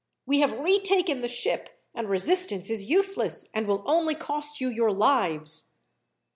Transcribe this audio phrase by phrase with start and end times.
[0.25, 4.91] We have retaken the ship, and resistance is useless, and will only cost you your
[4.91, 5.73] lives."